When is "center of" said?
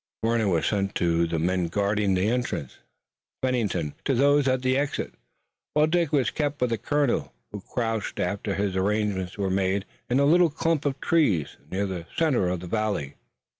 12.17-12.61